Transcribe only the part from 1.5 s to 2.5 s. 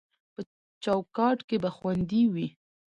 به خوندي وي